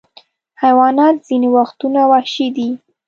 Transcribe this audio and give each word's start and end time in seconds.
حیوانات 0.61 1.15
ځینې 1.27 1.47
وختونه 1.57 1.99
وحشي 2.11 2.47
دي. 2.55 2.69